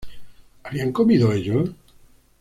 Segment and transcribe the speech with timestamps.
[0.63, 1.69] ¿habían comido ellos?